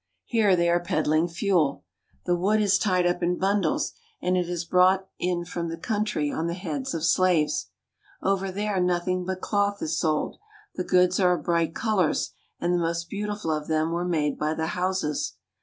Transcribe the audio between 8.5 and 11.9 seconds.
there nothing but cloth is sold. The goods are of bright